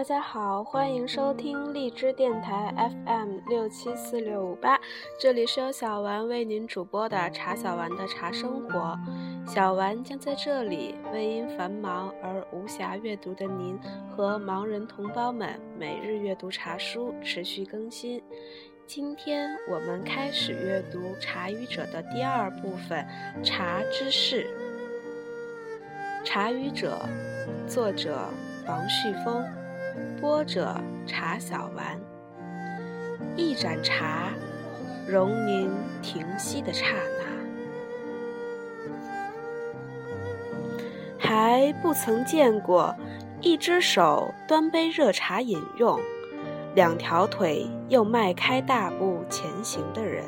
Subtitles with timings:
[0.00, 4.80] 大家好，欢迎收听荔枝电台 FM 六七四六五八，
[5.20, 8.98] 这里是由小丸为您主播的茶小丸的茶生活。
[9.46, 18.22] 小丸将在这里为因繁忙而无暇阅读的您和盲人同胞们每日阅读茶书，持续更新。
[18.86, 23.06] 今天我们开始阅读《茶语者》的第二部分
[23.44, 24.46] 《茶之事》。
[26.24, 27.06] 《茶语者》，
[27.68, 28.18] 作者
[28.66, 29.44] 王旭峰，
[30.20, 30.74] 播者
[31.06, 32.00] 茶小丸。
[33.36, 34.32] 一盏茶，
[35.06, 35.70] 容您
[36.02, 36.86] 停息的刹
[37.18, 37.30] 那。
[41.18, 42.94] 还不曾见过
[43.40, 45.98] 一只手端杯热茶饮用，
[46.74, 50.24] 两条腿又迈开大步前行的人。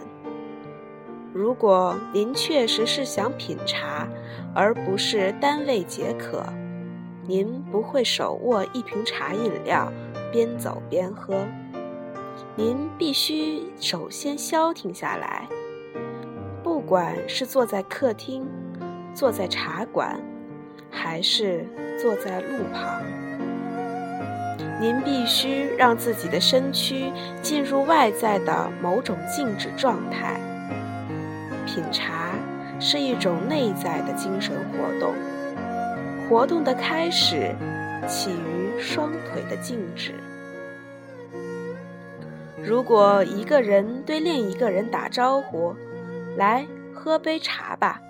[1.34, 4.06] 如果您确实是想品茶，
[4.54, 6.44] 而不是单为解渴，
[7.24, 9.92] 您不会手握一瓶茶饮料
[10.32, 11.34] 边走边喝。
[12.56, 15.48] 您必须首先消停下来，
[16.62, 18.46] 不管是坐在客厅、
[19.14, 20.20] 坐在茶馆，
[20.90, 21.64] 还是
[22.00, 23.00] 坐在路旁，
[24.80, 30.40] 您必须让自己的身躯进入外在的某种静止状态。
[31.64, 32.34] 品茶
[32.80, 35.14] 是一种内在的精神活动，
[36.32, 37.54] 活动的开始
[38.08, 40.14] 起于双腿的静止。
[42.56, 45.76] 如果一个人对另一个人打招呼
[46.38, 48.00] ：“来喝杯茶吧”，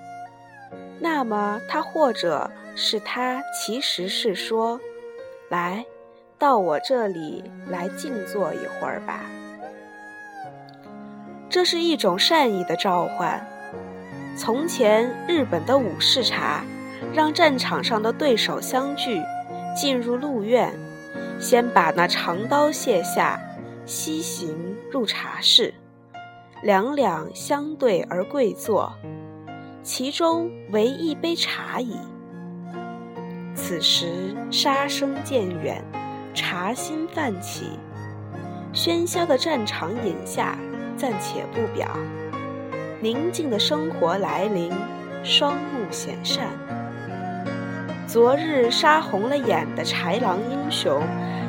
[1.03, 4.81] 那么他或者是他其实是说
[5.51, 5.85] ：“来，
[6.39, 9.25] 到我这里来静坐一会儿吧。”
[11.51, 13.45] 这是一种善意的召唤。
[14.37, 16.65] 从前，日本的武士茶，
[17.13, 19.21] 让战场上的对手相聚，
[19.77, 20.73] 进入鹿院，
[21.39, 23.41] 先把那长刀卸下，
[23.85, 25.75] 西行入茶室，
[26.63, 28.93] 两两相对而跪坐，
[29.83, 31.97] 其中唯一杯茶矣。
[33.55, 35.85] 此时杀声渐远，
[36.33, 37.79] 茶心泛起，
[38.73, 40.57] 喧嚣的战场饮下，
[40.97, 41.89] 暂且不表。
[43.01, 44.73] 宁静的生活来临，
[45.23, 46.47] 双目显善。
[48.13, 51.03] 昨日杀红了眼的豺狼英雄，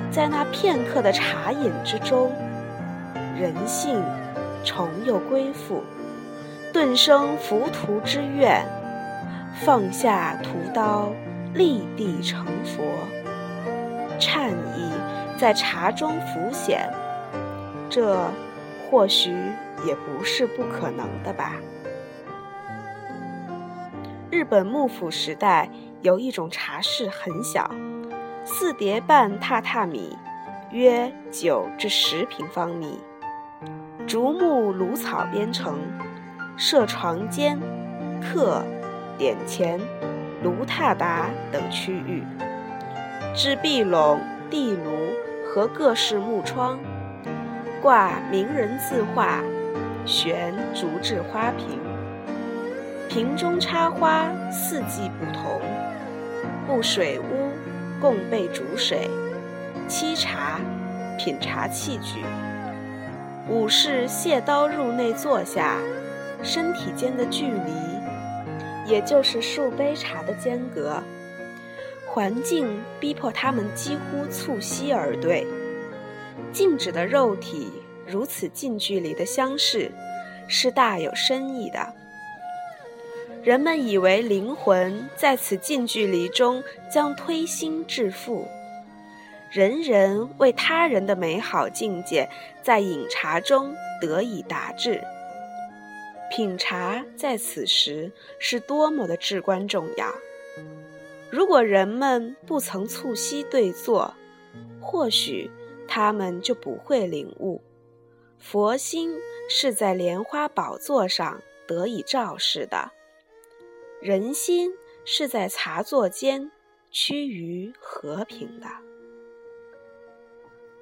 [0.09, 2.31] 在那片刻的茶饮之中，
[3.37, 4.01] 人性
[4.63, 5.83] 重又归附，
[6.71, 8.65] 顿生浮屠之愿，
[9.65, 11.11] 放下屠刀，
[11.53, 12.81] 立地成佛。
[14.17, 14.89] 禅意
[15.37, 16.89] 在茶中浮现，
[17.89, 18.17] 这
[18.89, 19.35] 或许。
[19.85, 21.55] 也不是不可能的吧。
[24.33, 25.69] 日本幕府时代
[26.01, 27.69] 有一种茶室很小，
[28.43, 30.17] 四叠半榻榻米，
[30.71, 32.99] 约九至十平方米，
[34.07, 35.77] 竹木芦草编成，
[36.57, 37.59] 设床间、
[38.19, 38.63] 客、
[39.19, 39.79] 点钱、
[40.41, 42.23] 炉榻达等区域，
[43.35, 44.19] 置壁笼、
[44.49, 45.13] 地炉
[45.45, 46.79] 和各式木窗，
[47.83, 49.43] 挂名人字画。
[50.05, 51.79] 悬竹制花瓶，
[53.13, 55.61] 瓶中插花四季不同。
[56.65, 57.51] 布水屋
[58.01, 59.07] 供备煮水、
[59.87, 60.59] 沏茶、
[61.19, 62.23] 品茶器具。
[63.47, 65.77] 武士卸刀入内坐下，
[66.41, 70.97] 身体间的距离，也就是数杯茶的间隔，
[72.07, 75.45] 环境逼迫他们几乎促膝而对。
[76.51, 77.71] 静止的肉体。
[78.07, 79.91] 如此近距离的相视，
[80.47, 81.93] 是大有深意的。
[83.43, 88.47] 人们以为灵魂在此近距离中将推心置腹，
[89.51, 92.29] 人人为他人的美好境界
[92.61, 95.03] 在饮茶中得以达至。
[96.31, 98.09] 品茶在此时
[98.39, 100.07] 是多么的至关重要！
[101.29, 104.13] 如果人们不曾促膝对坐，
[104.79, 105.51] 或许
[105.85, 107.61] 他们就不会领悟。
[108.39, 109.13] 佛心
[109.49, 112.91] 是在莲花宝座上得以照视的，
[114.03, 114.69] 人心
[115.05, 116.51] 是在茶座间
[116.91, 118.67] 趋于和平的。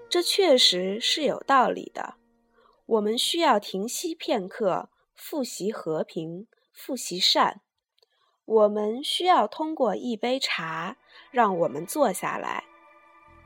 [0.10, 2.16] 这确实是有道理的。
[2.88, 7.62] 我们需要停息片刻，复习和平，复习善。
[8.44, 10.98] 我们需要通过一杯茶，
[11.30, 12.64] 让我们坐下来，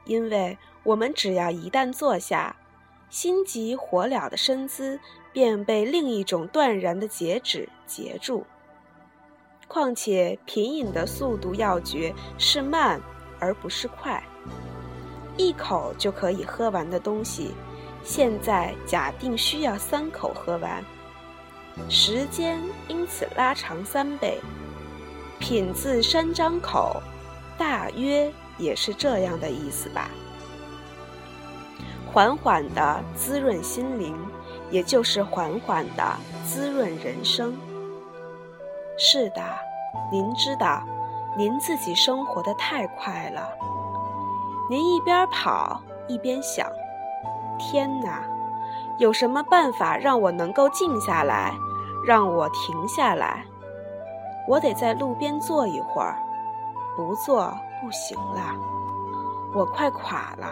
[0.05, 2.55] 因为我们只要一旦坐下。
[3.09, 4.97] 心急火燎的身姿
[5.33, 8.45] 便被另一种断然的截止截住。
[9.67, 13.01] 况且品饮的速度要诀是慢
[13.39, 14.23] 而不是快，
[15.37, 17.51] 一口就可以喝完的东西，
[18.03, 20.83] 现在假定需要三口喝完，
[21.89, 24.39] 时间因此拉长三倍。
[25.39, 27.01] 品字三张口，
[27.57, 30.09] 大约也是这样的意思吧。
[32.05, 34.15] 缓缓的滋润心灵，
[34.71, 36.15] 也就是缓缓的
[36.45, 37.53] 滋润人生。
[38.97, 39.41] 是的，
[40.09, 40.81] 您知道，
[41.35, 43.49] 您自己生活的太快了。
[44.69, 46.65] 您一边跑一边想：
[47.59, 48.23] 天哪，
[48.97, 51.53] 有什么办法让我能够静下来，
[52.05, 53.43] 让我停下来？
[54.47, 56.17] 我得在路边坐一会儿，
[56.95, 58.55] 不坐不行了，
[59.53, 60.47] 我快垮了。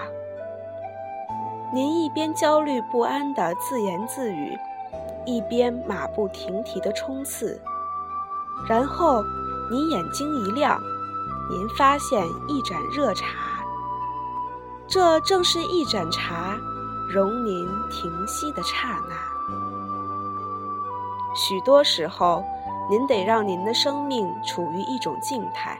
[1.71, 4.59] 您一边焦虑不安地自言自语，
[5.23, 7.59] 一边马不停蹄地冲刺。
[8.67, 9.23] 然后，
[9.69, 10.81] 您眼睛一亮，
[11.49, 13.27] 您发现一盏热茶。
[14.87, 16.57] 这正是一盏茶
[17.09, 19.15] 容您停息的刹那。
[21.35, 22.43] 许多时候，
[22.89, 25.77] 您得让您的生命处于一种静态，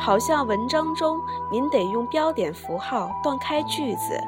[0.00, 4.18] 好像文章中您得用标点符号断开句子。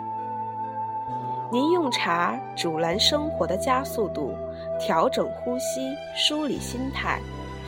[1.51, 4.37] 您用茶阻拦生活的加速度，
[4.81, 7.21] 调整呼吸，梳理心态，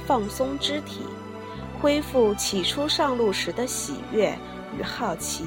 [0.06, 1.06] 放松肢体，
[1.80, 4.36] 恢复起初上路时的喜悦
[4.76, 5.44] 与好奇。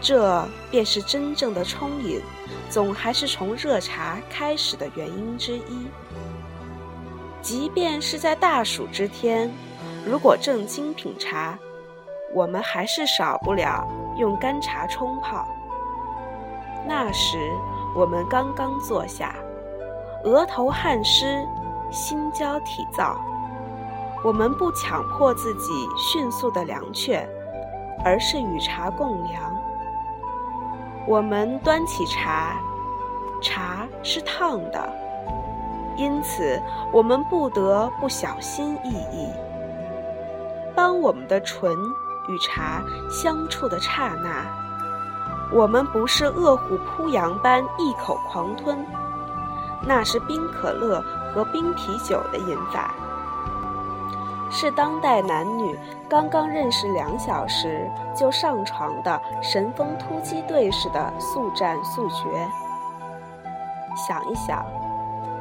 [0.00, 2.20] 这便是真正的充盈，
[2.68, 5.86] 总还是从热茶开始的原因之一。
[7.40, 9.50] 即便是在大暑之天，
[10.06, 11.58] 如果正经品茶，
[12.34, 13.86] 我们还是少不了
[14.18, 15.46] 用干茶冲泡。
[16.86, 17.38] 那时，
[17.96, 19.34] 我们刚刚坐下，
[20.24, 21.46] 额头汗湿，
[21.90, 23.14] 心焦体燥。
[24.24, 27.28] 我们不强迫自己迅速的凉却，
[28.04, 29.42] 而是与茶共凉。
[31.06, 32.56] 我们端起茶，
[33.42, 34.92] 茶是烫的，
[35.96, 36.60] 因此
[36.90, 39.28] 我们不得不小心翼翼。
[40.74, 41.70] 当我们的唇
[42.28, 44.64] 与茶相触的刹那。
[45.52, 48.84] 我们不是饿虎扑羊般一口狂吞，
[49.86, 51.02] 那是冰可乐
[51.32, 52.94] 和冰啤酒的饮法，
[54.50, 55.78] 是当代男女
[56.08, 62.14] 刚刚认识两小时就上床的神风突击队似的速战速决。
[63.94, 64.64] 想一想，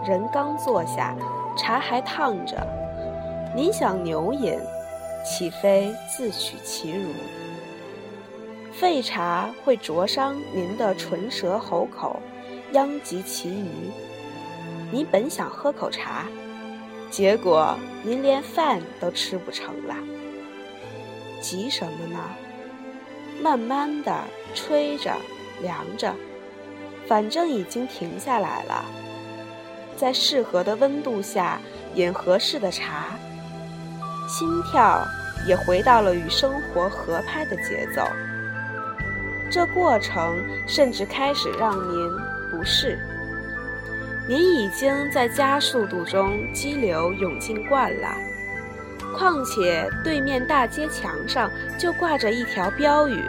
[0.06, 1.16] 人刚坐下，
[1.56, 2.68] 茶还烫着，
[3.56, 4.60] 您想牛饮，
[5.24, 7.10] 岂非自取其辱？
[8.74, 12.20] 废茶会灼伤您的唇舌喉口，
[12.74, 13.92] 殃及其余。
[14.94, 16.28] 您本想喝口茶，
[17.10, 19.96] 结果您连饭都吃不成了。
[21.42, 22.20] 急什么呢？
[23.42, 24.16] 慢慢的
[24.54, 25.12] 吹着，
[25.64, 26.14] 凉着，
[27.08, 28.86] 反正已经停下来了。
[29.98, 31.60] 在适合的温度下
[31.96, 33.18] 饮合适的茶，
[34.30, 35.04] 心跳
[35.48, 38.04] 也回到了与生活合拍的节奏。
[39.50, 42.12] 这过程甚至开始让您
[42.52, 43.00] 不适，
[44.28, 48.16] 您已经在加速度中激流勇进惯了。
[49.16, 53.24] 况且对面大街墙上就挂着一条标语：“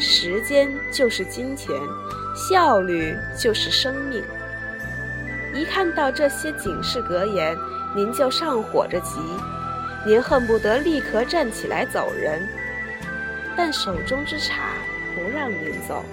[0.00, 1.74] 时间就是金钱，
[2.34, 4.22] 效率就是生命。”
[5.52, 7.56] 一看到这些警示格言，
[7.94, 9.20] 您就上火着急，
[10.04, 12.46] 您恨不得立刻站起来走人，
[13.56, 14.74] 但手中之茶。
[15.14, 16.04] 不让您走，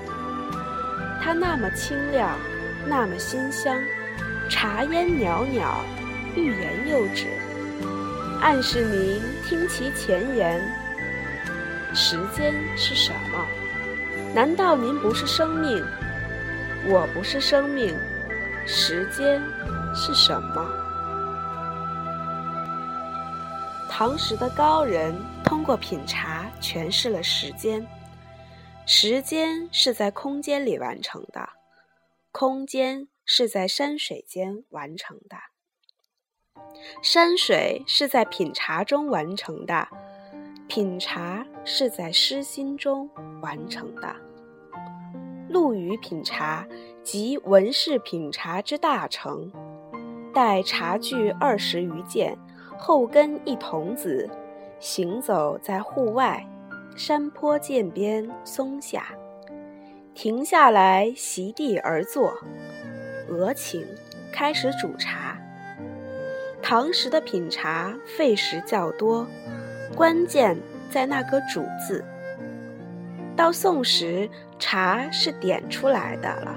[1.21, 2.39] 它那么清亮，
[2.85, 3.81] 那么馨香，
[4.49, 5.83] 茶烟袅袅，
[6.35, 7.27] 欲言又止，
[8.41, 10.61] 暗示您听其前言。
[11.93, 13.45] 时间是什么？
[14.33, 15.83] 难道您不是生命？
[16.87, 17.95] 我不是生命，
[18.65, 19.41] 时间
[19.95, 20.67] 是什么？
[23.89, 27.85] 唐时的高人通过品茶诠释了时间。
[28.85, 31.47] 时间是在空间里完成的，
[32.33, 35.37] 空间是在山水间完成的，
[37.03, 39.87] 山水是在品茶中完成的，
[40.67, 43.07] 品茶是在诗心中
[43.43, 44.15] 完成的。
[45.47, 46.67] 陆羽品茶，
[47.03, 49.51] 即文士品茶之大成。
[50.33, 52.35] 带茶具二十余件，
[52.79, 54.27] 后跟一童子，
[54.79, 56.43] 行走在户外。
[56.95, 59.13] 山坡涧边松下，
[60.15, 62.37] 停下来席地而坐，
[63.29, 63.85] 俄请
[64.31, 65.37] 开始煮茶。
[66.61, 69.27] 唐时的品茶费时较多，
[69.95, 70.55] 关键
[70.89, 72.05] 在那个“煮”字。
[73.35, 74.29] 到宋时，
[74.59, 76.55] 茶是点出来的了，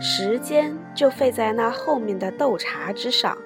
[0.00, 3.38] 时间就费在那后面的斗茶之上。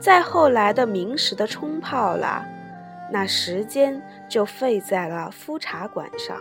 [0.00, 2.44] 再后来的明时的冲泡了，
[3.10, 6.36] 那时间就费在了敷茶馆上。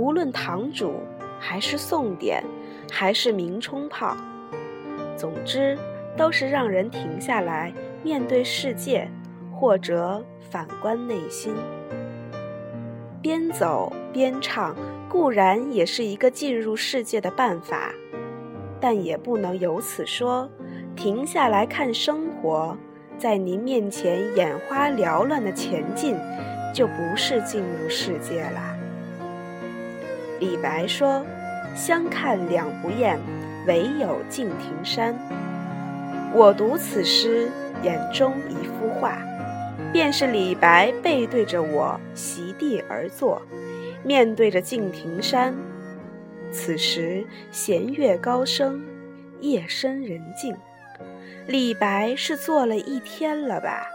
[0.00, 0.94] 无论堂主
[1.38, 2.42] 还是宋点，
[2.90, 4.16] 还是明冲泡，
[5.14, 5.76] 总之
[6.16, 7.70] 都是让人停下来
[8.02, 9.06] 面对世界，
[9.52, 11.54] 或者反观内心。
[13.20, 14.74] 边走边唱
[15.06, 17.92] 固然也是一个进入世界的办法，
[18.80, 20.48] 但也不能由此说
[20.96, 22.74] 停下来看生活，
[23.18, 26.16] 在您面前眼花缭乱的前进，
[26.74, 28.79] 就不是进入世界了。
[30.40, 31.24] 李白说
[31.76, 33.20] ：“相看两不厌，
[33.66, 35.14] 唯有敬亭山。”
[36.34, 37.48] 我读此诗，
[37.82, 39.18] 眼中一幅画。
[39.92, 43.42] 便是李白背对着我席地而坐，
[44.04, 45.54] 面对着敬亭山。
[46.52, 48.80] 此时弦乐高声，
[49.40, 50.54] 夜深人静。
[51.46, 53.88] 李白是坐了一天了吧？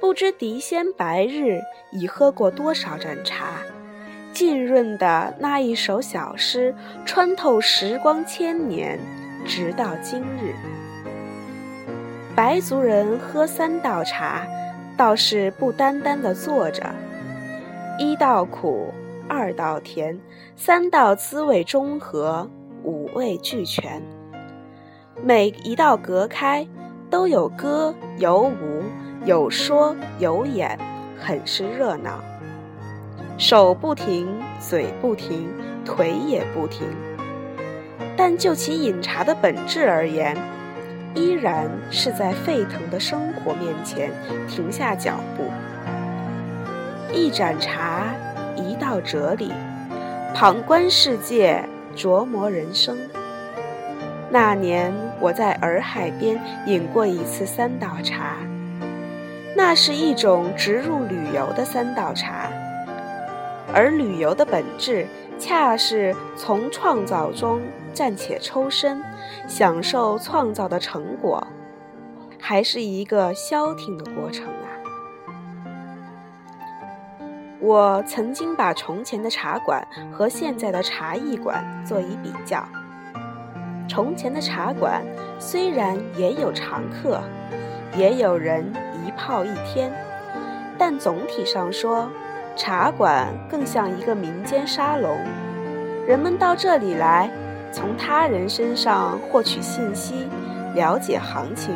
[0.00, 1.60] 不知笛仙白日
[1.92, 3.58] 已喝过多少盏茶，
[4.32, 8.98] 浸润的那一首小诗，穿透时光千年，
[9.44, 10.54] 直到今日。
[12.34, 14.46] 白族人喝三道茶，
[14.96, 16.94] 倒是不单单的坐着，
[17.98, 18.94] 一道苦，
[19.28, 20.18] 二道甜，
[20.56, 22.48] 三道滋味中和，
[22.82, 24.00] 五味俱全。
[25.22, 26.66] 每一道隔开，
[27.10, 28.82] 都有歌有舞，
[29.26, 30.78] 有说有演，
[31.18, 32.22] 很是热闹。
[33.40, 34.28] 手不停，
[34.60, 35.48] 嘴不停，
[35.82, 36.86] 腿也不停。
[38.14, 40.36] 但就其饮茶的本质而言，
[41.14, 44.10] 依然是在沸腾的生活面前
[44.46, 45.44] 停下脚步。
[47.14, 48.08] 一盏茶，
[48.56, 49.50] 一道哲理，
[50.34, 51.64] 旁观世界，
[51.96, 52.94] 琢磨人生。
[54.28, 58.36] 那年我在洱海边饮过一次三道茶，
[59.56, 62.50] 那是一种植入旅游的三道茶，
[63.72, 65.06] 而旅游的本质。
[65.38, 67.62] 恰是从创造中
[67.94, 69.02] 暂且抽身，
[69.48, 71.42] 享受创造的成果，
[72.38, 74.68] 还是一个消停的过程啊！
[77.58, 82.62] 我曾经把从前的茶馆和现在的茶艺馆做一比较。
[83.88, 85.02] 从前的茶馆
[85.38, 87.22] 虽然也有常客，
[87.96, 88.70] 也有人
[89.06, 89.90] 一泡一天，
[90.76, 92.06] 但总体上说。
[92.62, 95.16] 茶馆更像一个民间沙龙，
[96.06, 97.30] 人们到这里来，
[97.72, 100.28] 从他人身上获取信息，
[100.74, 101.74] 了解行情，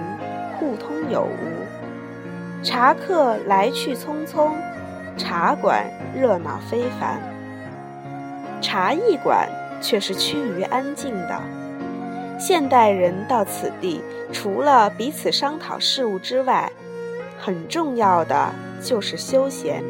[0.59, 2.63] 互通有无。
[2.63, 4.51] 茶客来去匆匆，
[5.17, 7.19] 茶馆热闹非凡。
[8.61, 9.49] 茶艺馆
[9.81, 11.41] 却是趋于安静的。
[12.39, 14.03] 现代人到此地，
[14.35, 16.71] 除了彼此商讨事务之外，
[17.39, 18.51] 很重要的
[18.83, 19.83] 就是休闲。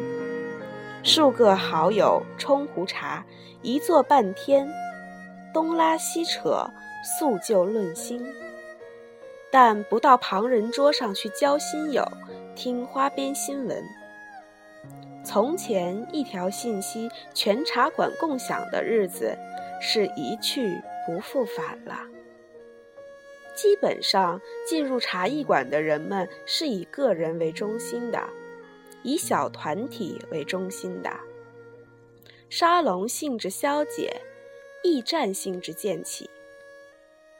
[1.07, 3.23] 数个好友冲壶茶，
[3.61, 4.67] 一坐半天，
[5.53, 6.67] 东拉西扯，
[7.19, 8.25] 诉旧论新。
[9.51, 12.03] 但不到旁人桌上去交新友，
[12.55, 13.85] 听花边新闻。
[15.23, 19.37] 从前一条信息全茶馆共享的日子，
[19.79, 21.99] 是一去不复返了。
[23.53, 28.19] 基本上进入茶艺馆的人们是以个人为中心的。
[29.05, 31.11] 以小团体为中心的
[32.49, 34.23] 沙龙性质消解，
[34.83, 36.27] 驿站性质渐起。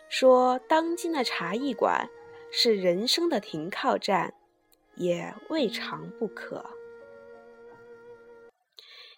[0.07, 2.07] 说当今的茶艺馆
[2.51, 4.35] 是人生的停靠站，
[4.93, 6.63] 也未尝不可。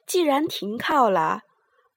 [0.05, 1.41] 既然停靠了，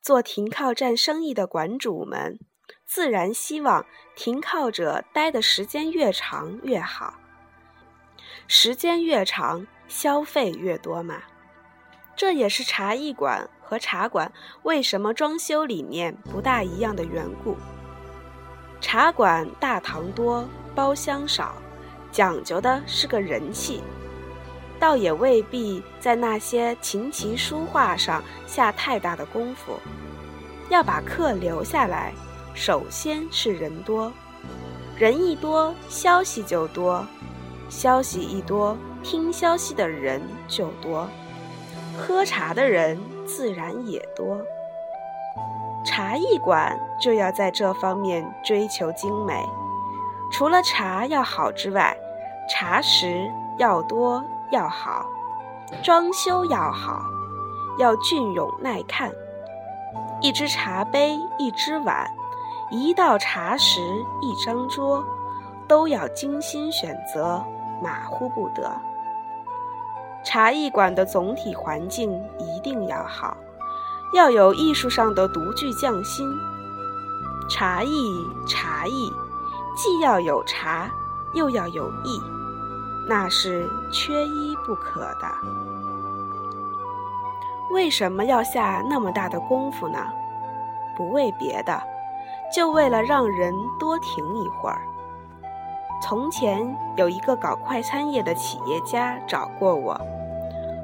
[0.03, 2.41] 做停靠站生意的馆主们，
[2.85, 7.15] 自然希望停靠者待的时间越长越好。
[8.49, 9.69] 时间越长。
[9.91, 11.17] 消费越多嘛，
[12.15, 14.31] 这也是茶艺馆和茶馆
[14.63, 17.57] 为什么装修理念不大一样的缘故。
[18.81, 21.57] 茶馆大堂多，包厢少，
[22.13, 23.83] 讲究的是个人气，
[24.79, 29.79] 倒也未必在那些琴棋书画上下太大的功夫。
[30.69, 32.15] 要把客留下来，
[32.55, 34.13] 首先是人多，
[34.97, 37.05] 人一多，消息就多，
[37.69, 38.79] 消息一多。
[39.03, 41.09] 听消息的人就多，
[41.99, 44.39] 喝茶的人自然也多。
[45.85, 49.45] 茶艺馆就要在这方面追求精美，
[50.31, 51.97] 除了茶要好之外，
[52.49, 55.07] 茶食要多要好，
[55.83, 57.03] 装修要好，
[57.79, 59.11] 要隽永耐看。
[60.21, 62.07] 一只茶杯，一只碗，
[62.71, 63.81] 一道茶食，
[64.21, 65.03] 一张桌，
[65.67, 67.43] 都要精心选择，
[67.83, 68.71] 马虎不得。
[70.25, 73.37] 茶艺馆的总体环境一定要好，
[74.15, 76.31] 要有艺术上的独具匠心。
[77.49, 79.11] 茶艺，茶艺，
[79.77, 80.91] 既要有茶，
[81.35, 82.21] 又要有艺，
[83.09, 85.29] 那是缺一不可的。
[87.73, 89.99] 为什么要下那么大的功夫呢？
[90.97, 91.83] 不为别的，
[92.55, 94.83] 就为了让人多停一会儿。
[96.03, 100.01] 从前有一个搞快餐业的企业家找过我，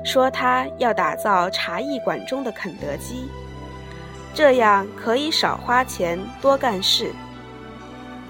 [0.04, 3.28] 说他要打造茶艺馆中的肯德基，
[4.34, 7.12] 这样可以少花钱多干事。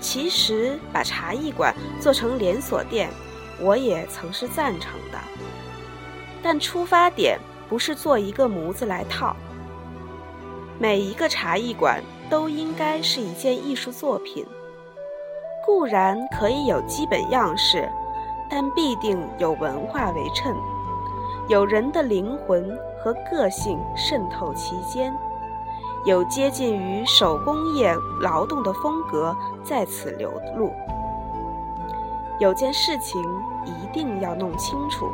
[0.01, 3.11] 其实把茶艺馆做成连锁店，
[3.61, 5.19] 我也曾是赞成的，
[6.43, 7.39] 但出发点
[7.69, 9.35] 不是做一个模子来套。
[10.79, 12.01] 每一个茶艺馆
[12.31, 14.47] 都应该是一件艺术作品。
[15.67, 17.91] 固然可以有基本样式，
[18.49, 20.55] 但必定有文化为衬，
[21.49, 25.13] 有人的灵魂和个性渗透其间，
[26.05, 30.71] 有接近于手工业劳动的风格在此流露。
[32.39, 33.21] 有件事情
[33.65, 35.11] 一定要弄清楚：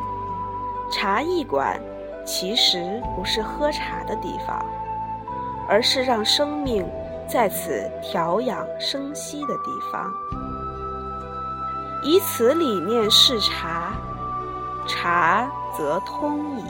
[0.91, 1.81] 茶艺馆
[2.27, 4.63] 其实不是喝茶的地方，
[5.67, 6.87] 而是让生命
[7.33, 10.13] 在此调养生息的地方。
[12.03, 13.95] 以此理念视茶，
[14.87, 16.65] 茶则通矣。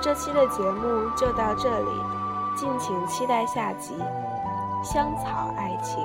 [0.00, 1.90] 这期的节目就到这里，
[2.56, 3.94] 敬请期待下集
[4.84, 6.02] 《香草爱情》。